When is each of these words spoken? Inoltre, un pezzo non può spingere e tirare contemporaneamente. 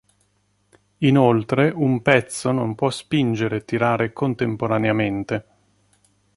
Inoltre, 1.01 1.69
un 1.69 2.01
pezzo 2.01 2.51
non 2.51 2.73
può 2.73 2.89
spingere 2.89 3.57
e 3.57 3.65
tirare 3.65 4.11
contemporaneamente. 4.13 5.45